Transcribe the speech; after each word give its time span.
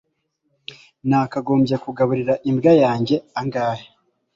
nakagombye 1.09 1.75
kugaburira 1.83 2.33
imbwa 2.49 2.71
yanjye 2.83 3.15
angahe 3.39 3.85